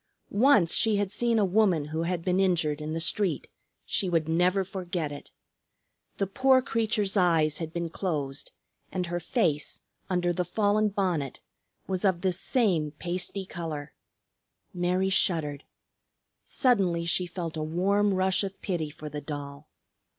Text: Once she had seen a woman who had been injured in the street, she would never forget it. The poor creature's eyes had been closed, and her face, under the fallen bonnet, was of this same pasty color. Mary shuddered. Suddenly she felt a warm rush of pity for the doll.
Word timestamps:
Once 0.31 0.73
she 0.73 0.95
had 0.95 1.11
seen 1.11 1.37
a 1.37 1.45
woman 1.45 1.85
who 1.85 2.01
had 2.01 2.25
been 2.25 2.39
injured 2.39 2.81
in 2.81 2.93
the 2.93 2.99
street, 2.99 3.47
she 3.85 4.09
would 4.09 4.27
never 4.27 4.63
forget 4.63 5.11
it. 5.11 5.29
The 6.17 6.25
poor 6.25 6.59
creature's 6.63 7.15
eyes 7.15 7.59
had 7.59 7.71
been 7.71 7.91
closed, 7.91 8.51
and 8.91 9.05
her 9.05 9.19
face, 9.19 9.79
under 10.09 10.33
the 10.33 10.43
fallen 10.43 10.89
bonnet, 10.89 11.39
was 11.85 12.03
of 12.03 12.21
this 12.21 12.39
same 12.39 12.89
pasty 12.93 13.45
color. 13.45 13.93
Mary 14.73 15.11
shuddered. 15.11 15.65
Suddenly 16.43 17.05
she 17.05 17.27
felt 17.27 17.55
a 17.55 17.61
warm 17.61 18.15
rush 18.15 18.43
of 18.43 18.59
pity 18.59 18.89
for 18.89 19.07
the 19.07 19.21
doll. 19.21 19.69